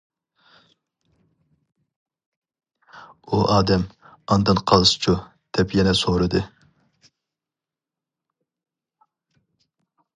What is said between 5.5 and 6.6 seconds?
دەپ يەنە سورىدى.